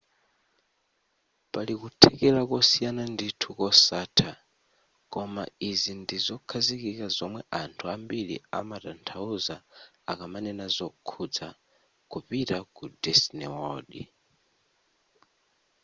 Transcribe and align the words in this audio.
pali 1.51 1.73
kuthekera 1.81 2.39
kosiyana 2.51 3.03
ndithu 3.13 3.49
kosatha 3.59 4.31
koma 5.13 5.43
izi 5.69 5.93
ndi 6.01 6.15
zokhazikika 6.25 7.05
zomwe 7.17 7.41
anthu 7.61 7.83
ambiri 7.95 8.35
amatanthauza 8.59 9.55
akamanena 10.11 10.65
zokhudza 10.77 11.47
kupita 12.11 12.57
ku 12.75 12.83
disney 13.03 13.49
world 13.57 13.91